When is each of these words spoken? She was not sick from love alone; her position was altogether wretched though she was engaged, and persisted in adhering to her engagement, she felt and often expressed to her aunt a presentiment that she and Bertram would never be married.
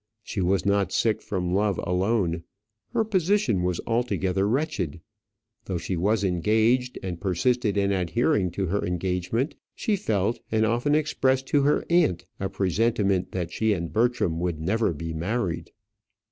She 0.23 0.41
was 0.41 0.65
not 0.65 0.91
sick 0.91 1.21
from 1.21 1.53
love 1.53 1.79
alone; 1.83 2.41
her 2.91 3.03
position 3.03 3.61
was 3.61 3.79
altogether 3.85 4.47
wretched 4.47 4.99
though 5.65 5.77
she 5.77 5.95
was 5.95 6.23
engaged, 6.23 6.97
and 7.03 7.21
persisted 7.21 7.77
in 7.77 7.91
adhering 7.91 8.49
to 8.53 8.65
her 8.65 8.83
engagement, 8.83 9.53
she 9.75 9.95
felt 9.95 10.39
and 10.51 10.65
often 10.65 10.95
expressed 10.95 11.45
to 11.49 11.61
her 11.61 11.85
aunt 11.91 12.25
a 12.39 12.49
presentiment 12.49 13.31
that 13.33 13.51
she 13.53 13.73
and 13.73 13.93
Bertram 13.93 14.39
would 14.39 14.59
never 14.59 14.91
be 14.91 15.13
married. 15.13 15.69